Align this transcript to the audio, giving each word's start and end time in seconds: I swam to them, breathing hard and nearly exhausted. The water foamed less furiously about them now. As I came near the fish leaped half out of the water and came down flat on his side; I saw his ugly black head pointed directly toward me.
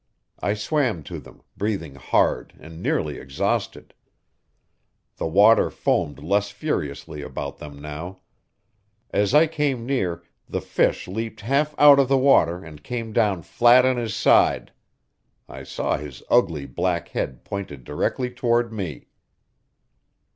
I 0.39 0.55
swam 0.55 1.03
to 1.03 1.19
them, 1.19 1.43
breathing 1.55 1.93
hard 1.93 2.55
and 2.59 2.81
nearly 2.81 3.19
exhausted. 3.19 3.93
The 5.17 5.27
water 5.27 5.69
foamed 5.69 6.23
less 6.23 6.49
furiously 6.49 7.21
about 7.21 7.59
them 7.59 7.79
now. 7.79 8.21
As 9.11 9.35
I 9.35 9.45
came 9.45 9.85
near 9.85 10.23
the 10.49 10.59
fish 10.59 11.07
leaped 11.07 11.41
half 11.41 11.75
out 11.77 11.99
of 11.99 12.07
the 12.07 12.17
water 12.17 12.65
and 12.65 12.83
came 12.83 13.13
down 13.13 13.43
flat 13.43 13.85
on 13.85 13.97
his 13.97 14.15
side; 14.15 14.71
I 15.47 15.61
saw 15.61 15.97
his 15.97 16.23
ugly 16.31 16.65
black 16.65 17.09
head 17.09 17.43
pointed 17.45 17.83
directly 17.83 18.31
toward 18.31 18.73
me. 18.73 19.05